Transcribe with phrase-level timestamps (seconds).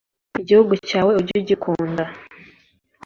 [0.41, 2.03] igihugu cyawe ujye ugikunda